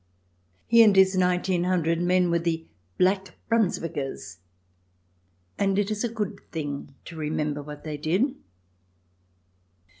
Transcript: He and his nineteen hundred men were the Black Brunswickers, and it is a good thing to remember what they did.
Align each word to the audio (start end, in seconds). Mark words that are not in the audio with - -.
He 0.65 0.81
and 0.83 0.95
his 0.95 1.15
nineteen 1.15 1.63
hundred 1.65 2.01
men 2.01 2.31
were 2.31 2.39
the 2.39 2.65
Black 2.97 3.35
Brunswickers, 3.49 4.39
and 5.59 5.77
it 5.77 5.91
is 5.91 6.03
a 6.03 6.09
good 6.09 6.41
thing 6.51 6.95
to 7.05 7.15
remember 7.15 7.61
what 7.61 7.83
they 7.83 7.97
did. 7.97 8.33